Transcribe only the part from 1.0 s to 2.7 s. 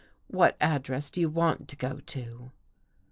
do you want to go to?